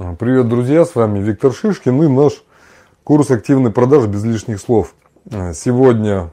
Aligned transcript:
А, 0.00 0.14
привет, 0.14 0.48
друзья, 0.48 0.84
с 0.84 0.94
вами 0.94 1.18
Виктор 1.18 1.52
Шишкин 1.52 2.00
и 2.04 2.06
наш 2.06 2.44
курс 3.02 3.32
активной 3.32 3.72
продажи 3.72 4.06
без 4.06 4.22
лишних 4.22 4.60
слов. 4.60 4.94
А, 5.28 5.52
сегодня 5.52 6.30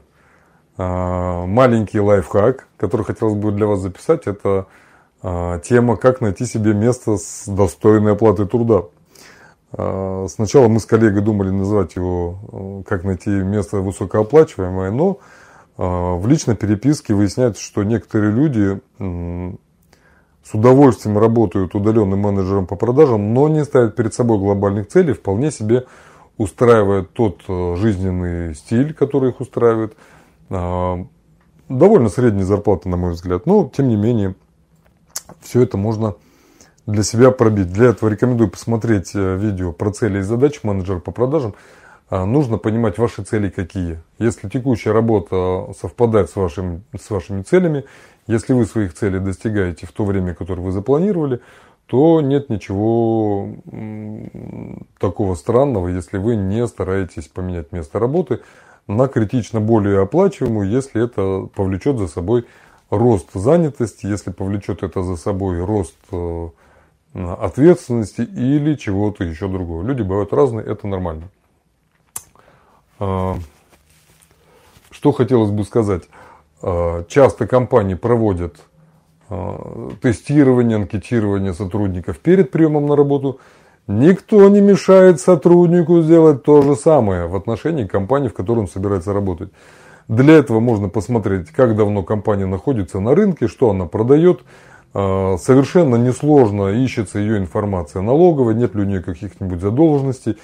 а, 0.76 1.46
маленький 1.46 1.98
лайфхак, 1.98 2.68
который 2.76 3.04
хотелось 3.04 3.34
бы 3.34 3.50
для 3.50 3.66
вас 3.66 3.80
записать, 3.80 4.28
это 4.28 4.66
тема, 5.64 5.96
как 5.96 6.20
найти 6.20 6.46
себе 6.46 6.74
место 6.74 7.16
с 7.16 7.48
достойной 7.48 8.12
оплатой 8.12 8.46
труда. 8.46 8.84
Сначала 9.72 10.68
мы 10.68 10.78
с 10.78 10.86
коллегой 10.86 11.22
думали 11.22 11.50
называть 11.50 11.96
его 11.96 12.84
«Как 12.86 13.02
найти 13.02 13.30
место 13.30 13.78
высокооплачиваемое», 13.78 14.92
но 14.92 15.18
в 15.76 16.24
личной 16.28 16.54
переписке 16.54 17.14
выясняется, 17.14 17.60
что 17.60 17.82
некоторые 17.82 18.30
люди 18.30 18.80
с 20.48 20.54
удовольствием 20.54 21.18
работают 21.18 21.74
удаленным 21.74 22.20
менеджером 22.20 22.66
по 22.66 22.76
продажам, 22.76 23.34
но 23.34 23.48
не 23.48 23.64
ставят 23.64 23.96
перед 23.96 24.14
собой 24.14 24.38
глобальных 24.38 24.86
целей, 24.88 25.12
вполне 25.12 25.50
себе 25.50 25.86
устраивает 26.36 27.12
тот 27.12 27.42
э, 27.48 27.74
жизненный 27.76 28.54
стиль, 28.54 28.94
который 28.94 29.30
их 29.30 29.40
устраивает. 29.40 29.96
А, 30.50 31.04
довольно 31.68 32.08
средняя 32.10 32.44
зарплата, 32.44 32.88
на 32.88 32.96
мой 32.96 33.12
взгляд, 33.12 33.46
но 33.46 33.70
тем 33.74 33.88
не 33.88 33.96
менее 33.96 34.36
все 35.40 35.62
это 35.62 35.76
можно 35.76 36.14
для 36.86 37.02
себя 37.02 37.32
пробить. 37.32 37.72
Для 37.72 37.88
этого 37.88 38.08
рекомендую 38.08 38.48
посмотреть 38.48 39.12
э, 39.14 39.36
видео 39.36 39.72
про 39.72 39.90
цели 39.90 40.18
и 40.18 40.22
задачи 40.22 40.60
менеджера 40.62 41.00
по 41.00 41.10
продажам. 41.10 41.54
А, 42.08 42.24
нужно 42.24 42.56
понимать 42.58 42.98
ваши 42.98 43.22
цели 43.24 43.48
какие. 43.50 43.98
Если 44.18 44.48
текущая 44.48 44.92
работа 44.92 45.72
совпадает 45.78 46.30
с, 46.30 46.36
вашим, 46.36 46.84
с 46.98 47.10
вашими 47.10 47.42
целями, 47.42 47.84
если 48.28 48.52
вы 48.52 48.64
своих 48.66 48.94
целей 48.94 49.18
достигаете 49.18 49.86
в 49.86 49.92
то 49.92 50.04
время, 50.04 50.34
которое 50.34 50.62
вы 50.62 50.70
запланировали, 50.70 51.40
то 51.86 52.20
нет 52.20 52.48
ничего 52.48 53.48
такого 54.98 55.34
странного, 55.34 55.88
если 55.88 56.18
вы 56.18 56.36
не 56.36 56.66
стараетесь 56.66 57.28
поменять 57.28 57.72
место 57.72 57.98
работы 57.98 58.40
на 58.86 59.08
критично 59.08 59.60
более 59.60 60.00
оплачиваемую, 60.02 60.68
если 60.68 61.04
это 61.04 61.48
повлечет 61.54 61.98
за 61.98 62.06
собой 62.06 62.46
рост 62.90 63.28
занятости, 63.34 64.06
если 64.06 64.30
повлечет 64.30 64.84
это 64.84 65.02
за 65.02 65.16
собой 65.16 65.64
рост 65.64 65.96
э, 66.12 66.48
ответственности 67.14 68.20
или 68.20 68.74
чего-то 68.74 69.24
еще 69.24 69.48
другого. 69.48 69.82
Люди 69.82 70.02
бывают 70.02 70.32
разные, 70.32 70.64
это 70.64 70.86
нормально. 70.86 71.28
А, 72.98 73.36
что 74.90 75.12
хотелось 75.12 75.50
бы 75.50 75.64
сказать. 75.64 76.04
А, 76.62 77.04
часто 77.08 77.46
компании 77.46 77.94
проводят 77.94 78.56
а, 79.28 79.90
тестирование, 80.00 80.76
анкетирование 80.76 81.52
сотрудников 81.52 82.18
перед 82.18 82.50
приемом 82.50 82.86
на 82.86 82.96
работу. 82.96 83.40
Никто 83.86 84.48
не 84.48 84.60
мешает 84.60 85.20
сотруднику 85.20 86.02
сделать 86.02 86.42
то 86.42 86.62
же 86.62 86.74
самое 86.74 87.26
в 87.26 87.36
отношении 87.36 87.86
компании, 87.86 88.28
в 88.28 88.34
которой 88.34 88.60
он 88.60 88.68
собирается 88.68 89.12
работать. 89.12 89.50
Для 90.08 90.34
этого 90.34 90.60
можно 90.60 90.88
посмотреть, 90.88 91.50
как 91.50 91.76
давно 91.76 92.02
компания 92.02 92.46
находится 92.46 92.98
на 92.98 93.14
рынке, 93.14 93.46
что 93.46 93.70
она 93.70 93.86
продает. 93.86 94.40
Совершенно 94.92 95.96
несложно 95.96 96.68
ищется 96.68 97.18
ее 97.18 97.38
информация 97.38 98.02
налоговая, 98.02 98.54
нет 98.54 98.74
ли 98.74 98.82
у 98.82 98.84
нее 98.84 99.02
каких-нибудь 99.02 99.60
задолженностей 99.60 100.36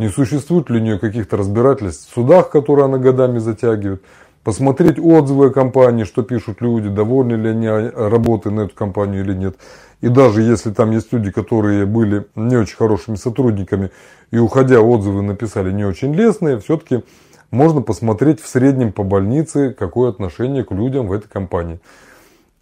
не 0.00 0.08
существует 0.08 0.70
ли 0.70 0.78
у 0.78 0.82
нее 0.82 0.98
каких-то 0.98 1.36
разбирательств 1.36 2.10
в 2.10 2.14
судах, 2.14 2.48
которые 2.48 2.86
она 2.86 2.96
годами 2.96 3.38
затягивает, 3.38 4.02
посмотреть 4.42 4.98
отзывы 4.98 5.48
о 5.48 5.50
компании, 5.50 6.04
что 6.04 6.22
пишут 6.22 6.62
люди, 6.62 6.88
довольны 6.88 7.34
ли 7.34 7.50
они 7.50 7.68
работой 7.68 8.50
на 8.50 8.62
эту 8.62 8.74
компанию 8.74 9.20
или 9.22 9.34
нет. 9.34 9.56
И 10.00 10.08
даже 10.08 10.40
если 10.40 10.70
там 10.70 10.90
есть 10.92 11.12
люди, 11.12 11.30
которые 11.30 11.84
были 11.84 12.24
не 12.34 12.56
очень 12.56 12.76
хорошими 12.78 13.16
сотрудниками 13.16 13.90
и 14.30 14.38
уходя 14.38 14.80
отзывы 14.80 15.20
написали 15.20 15.70
не 15.70 15.84
очень 15.84 16.14
лестные, 16.14 16.58
все-таки 16.60 17.04
можно 17.50 17.82
посмотреть 17.82 18.40
в 18.40 18.48
среднем 18.48 18.94
по 18.94 19.02
больнице, 19.02 19.76
какое 19.78 20.08
отношение 20.08 20.64
к 20.64 20.72
людям 20.72 21.08
в 21.08 21.12
этой 21.12 21.28
компании. 21.28 21.78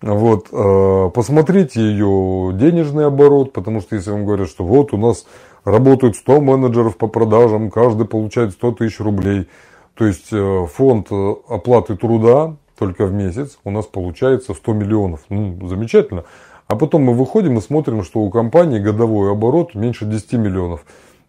Вот, 0.00 0.48
э, 0.50 1.10
посмотрите 1.14 1.80
ее 1.80 2.52
денежный 2.54 3.06
оборот, 3.06 3.52
потому 3.52 3.80
что 3.80 3.94
если 3.94 4.10
вам 4.10 4.24
говорят, 4.24 4.48
что 4.48 4.64
вот 4.64 4.92
у 4.92 4.96
нас 4.96 5.24
работают 5.70 6.16
100 6.16 6.40
менеджеров 6.40 6.96
по 6.96 7.06
продажам, 7.06 7.70
каждый 7.70 8.06
получает 8.06 8.52
100 8.52 8.72
тысяч 8.72 9.00
рублей. 9.00 9.48
То 9.94 10.06
есть 10.06 10.28
э, 10.32 10.66
фонд 10.72 11.08
э, 11.10 11.34
оплаты 11.48 11.96
труда 11.96 12.56
только 12.78 13.06
в 13.06 13.12
месяц 13.12 13.58
у 13.64 13.70
нас 13.70 13.86
получается 13.86 14.54
100 14.54 14.72
миллионов. 14.72 15.20
Ну, 15.28 15.66
замечательно. 15.66 16.24
А 16.68 16.76
потом 16.76 17.02
мы 17.02 17.14
выходим 17.14 17.58
и 17.58 17.60
смотрим, 17.60 18.04
что 18.04 18.20
у 18.20 18.30
компании 18.30 18.78
годовой 18.78 19.32
оборот 19.32 19.74
меньше 19.74 20.04
10 20.04 20.34
миллионов. 20.34 20.84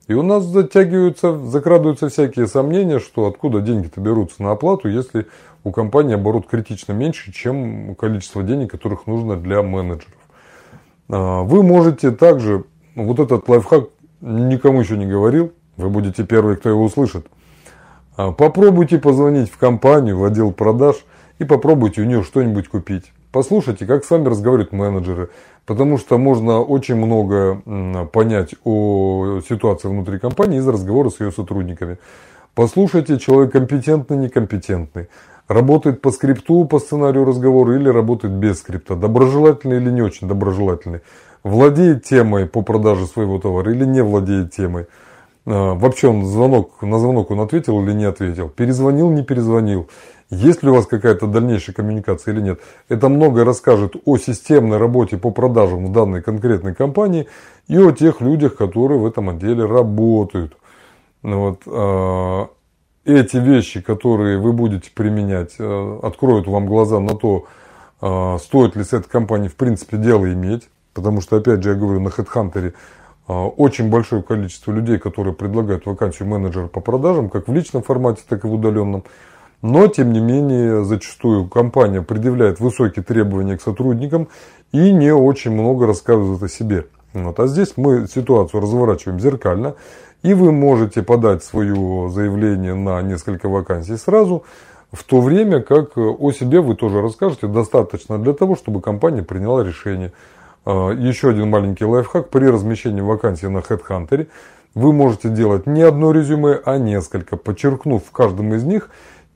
И 0.07 0.13
у 0.13 0.23
нас 0.23 0.43
затягиваются, 0.43 1.37
закрадываются 1.37 2.09
всякие 2.09 2.47
сомнения, 2.47 2.99
что 2.99 3.27
откуда 3.27 3.61
деньги-то 3.61 4.01
берутся 4.01 4.41
на 4.43 4.51
оплату, 4.51 4.89
если 4.89 5.27
у 5.63 5.71
компании 5.71 6.15
оборот 6.15 6.47
критично 6.47 6.93
меньше, 6.93 7.31
чем 7.31 7.95
количество 7.95 8.43
денег, 8.43 8.71
которых 8.71 9.07
нужно 9.07 9.35
для 9.37 9.61
менеджеров. 9.61 10.17
А, 11.09 11.43
вы 11.43 11.63
можете 11.63 12.11
также, 12.11 12.63
вот 12.95 13.19
этот 13.19 13.47
лайфхак 13.47 13.89
никому 14.21 14.81
еще 14.81 14.97
не 14.97 15.05
говорил, 15.05 15.53
вы 15.77 15.89
будете 15.89 16.23
первые, 16.23 16.57
кто 16.57 16.69
его 16.69 16.83
услышит. 16.83 17.27
А, 18.17 18.31
попробуйте 18.31 18.99
позвонить 18.99 19.49
в 19.49 19.57
компанию, 19.57 20.17
в 20.17 20.23
отдел 20.23 20.51
продаж 20.51 20.97
и 21.39 21.45
попробуйте 21.45 22.01
у 22.01 22.05
нее 22.05 22.23
что-нибудь 22.23 22.67
купить. 22.67 23.13
Послушайте, 23.31 23.85
как 23.85 24.03
с 24.03 24.09
вами 24.09 24.27
разговаривают 24.27 24.71
менеджеры, 24.71 25.29
потому 25.65 25.97
что 25.99 26.17
можно 26.17 26.61
очень 26.61 26.95
много 26.95 27.61
понять 28.11 28.55
о 28.63 29.39
ситуации 29.47 29.87
внутри 29.87 30.17
компании 30.17 30.57
из 30.57 30.67
разговора 30.67 31.11
с 31.11 31.19
ее 31.19 31.31
сотрудниками. 31.31 31.99
Послушайте, 32.55 33.19
человек 33.19 33.53
компетентный, 33.53 34.17
некомпетентный. 34.17 35.09
Работает 35.47 36.01
по 36.01 36.11
скрипту, 36.11 36.65
по 36.65 36.79
сценарию 36.79 37.23
разговора 37.23 37.75
или 37.75 37.87
работает 37.87 38.33
без 38.33 38.59
скрипта. 38.59 38.95
Доброжелательный 38.95 39.77
или 39.77 39.91
не 39.91 40.01
очень 40.01 40.27
доброжелательный 40.27 41.01
владеет 41.43 42.03
темой 42.03 42.45
по 42.45 42.61
продаже 42.61 43.05
своего 43.05 43.39
товара 43.39 43.71
или 43.71 43.85
не 43.85 44.01
владеет 44.01 44.53
темой. 44.53 44.87
А, 45.45 45.73
вообще 45.73 46.07
он 46.07 46.25
звонок, 46.25 46.81
на 46.81 46.99
звонок 46.99 47.31
он 47.31 47.39
ответил 47.39 47.81
или 47.81 47.93
не 47.93 48.05
ответил. 48.05 48.49
Перезвонил, 48.49 49.09
не 49.09 49.23
перезвонил. 49.23 49.89
Есть 50.29 50.61
ли 50.61 50.69
у 50.69 50.75
вас 50.75 50.85
какая-то 50.85 51.25
дальнейшая 51.25 51.75
коммуникация 51.75 52.33
или 52.35 52.41
нет. 52.41 52.61
Это 52.87 53.09
многое 53.09 53.45
расскажет 53.45 53.95
о 54.05 54.17
системной 54.17 54.77
работе 54.77 55.17
по 55.17 55.31
продажам 55.31 55.87
в 55.87 55.91
данной 55.91 56.21
конкретной 56.21 56.75
компании 56.75 57.27
и 57.67 57.77
о 57.77 57.91
тех 57.91 58.21
людях, 58.21 58.55
которые 58.55 58.99
в 58.99 59.07
этом 59.07 59.29
отделе 59.29 59.65
работают. 59.65 60.55
Вот, 61.23 61.61
а, 61.65 62.49
эти 63.05 63.37
вещи, 63.37 63.81
которые 63.81 64.37
вы 64.37 64.53
будете 64.53 64.91
применять, 64.91 65.55
а, 65.57 65.99
откроют 66.03 66.47
вам 66.47 66.67
глаза 66.67 66.99
на 66.99 67.15
то, 67.15 67.45
стоит 68.39 68.77
ли 68.77 68.85
с 68.85 68.93
этой 68.93 69.09
компанией 69.09 69.49
в 69.49 69.57
принципе 69.57 69.97
дело 69.97 70.31
иметь. 70.31 70.69
Потому 70.93 71.21
что, 71.21 71.37
опять 71.37 71.63
же, 71.63 71.69
я 71.69 71.75
говорю, 71.75 71.99
на 71.99 72.09
HeadHunter 72.09 72.73
а, 73.29 73.45
очень 73.45 73.89
большое 73.89 74.23
количество 74.23 74.71
людей, 74.71 74.97
которые 74.97 75.35
предлагают 75.35 75.85
вакансию 75.85 76.27
менеджера 76.27 76.67
по 76.67 76.81
продажам, 76.81 77.29
как 77.29 77.47
в 77.47 77.53
личном 77.53 77.83
формате, 77.83 78.23
так 78.27 78.43
и 78.43 78.47
в 78.47 78.53
удаленном. 78.53 79.03
Но, 79.61 79.87
тем 79.87 80.11
не 80.13 80.19
менее, 80.19 80.83
зачастую 80.83 81.47
компания 81.47 82.01
предъявляет 82.01 82.59
высокие 82.59 83.03
требования 83.03 83.57
к 83.57 83.61
сотрудникам 83.61 84.29
и 84.71 84.91
не 84.91 85.13
очень 85.13 85.51
много 85.51 85.85
рассказывает 85.85 86.41
о 86.41 86.49
себе. 86.49 86.87
Вот. 87.13 87.39
А 87.39 87.45
здесь 87.45 87.73
мы 87.75 88.07
ситуацию 88.07 88.61
разворачиваем 88.61 89.19
зеркально, 89.19 89.75
и 90.23 90.33
вы 90.33 90.51
можете 90.51 91.03
подать 91.03 91.43
свое 91.43 92.09
заявление 92.09 92.73
на 92.73 93.01
несколько 93.03 93.47
вакансий 93.47 93.97
сразу, 93.97 94.43
в 94.91 95.03
то 95.03 95.21
время 95.21 95.61
как 95.61 95.97
о 95.97 96.31
себе 96.31 96.61
вы 96.61 96.75
тоже 96.75 96.99
расскажете 96.99 97.45
достаточно 97.45 98.17
для 98.17 98.33
того, 98.33 98.55
чтобы 98.55 98.81
компания 98.81 99.21
приняла 99.21 99.63
решение– 99.63 100.13
еще 100.65 101.29
один 101.29 101.49
маленький 101.49 101.85
лайфхак. 101.85 102.29
При 102.29 102.45
размещении 102.45 103.01
вакансии 103.01 103.47
на 103.47 103.59
HeadHunter 103.59 104.27
вы 104.75 104.93
можете 104.93 105.29
делать 105.29 105.65
не 105.67 105.81
одно 105.81 106.11
резюме, 106.11 106.59
а 106.63 106.77
несколько, 106.77 107.37
подчеркнув 107.37 108.05
в 108.05 108.11
каждом 108.11 108.53
из 108.53 108.63
них 108.63 108.89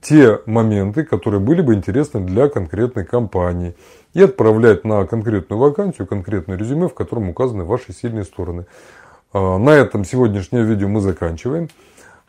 те 0.03 0.41
моменты, 0.45 1.03
которые 1.03 1.39
были 1.39 1.61
бы 1.61 1.73
интересны 1.73 2.19
для 2.19 2.49
конкретной 2.49 3.05
компании. 3.05 3.75
И 4.13 4.21
отправлять 4.21 4.83
на 4.83 5.07
конкретную 5.07 5.59
вакансию 5.59 6.05
конкретное 6.05 6.57
резюме, 6.57 6.87
в 6.87 6.93
котором 6.93 7.29
указаны 7.29 7.63
ваши 7.63 7.93
сильные 7.93 8.25
стороны. 8.25 8.65
А, 9.31 9.57
на 9.57 9.71
этом 9.71 10.05
сегодняшнее 10.05 10.63
видео 10.63 10.87
мы 10.87 11.01
заканчиваем. 11.01 11.69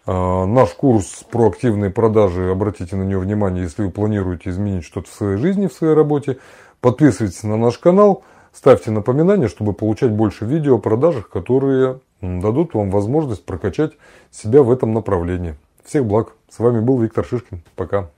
А, 0.07 0.47
наш 0.47 0.71
курс 0.71 1.25
про 1.31 1.49
активные 1.49 1.91
продажи, 1.91 2.51
обратите 2.51 2.97
на 2.97 3.03
него 3.03 3.21
внимание, 3.21 3.65
если 3.65 3.83
вы 3.83 3.91
планируете 3.91 4.51
изменить 4.51 4.85
что-то 4.85 5.11
в 5.11 5.13
своей 5.13 5.37
жизни, 5.37 5.67
в 5.67 5.75
своей 5.75 5.95
работе. 5.95 6.39
Подписывайтесь 6.81 7.43
на 7.43 7.57
наш 7.57 7.77
канал. 7.79 8.25
Ставьте 8.55 8.93
напоминания, 8.93 9.49
чтобы 9.49 9.73
получать 9.73 10.13
больше 10.13 10.45
видео 10.45 10.77
о 10.77 10.79
продажах, 10.79 11.29
которые 11.29 11.99
дадут 12.21 12.73
вам 12.75 12.91
возможность 12.91 13.45
прокачать 13.45 13.93
себя 14.31 14.63
в 14.63 14.71
этом 14.71 14.95
направлении. 14.95 15.57
Всех 15.85 16.07
благ. 16.07 16.35
С 16.49 16.61
вами 16.61 16.79
был 16.81 17.01
Виктор 17.01 17.27
Шишкин. 17.27 17.63
Пока. 17.75 18.11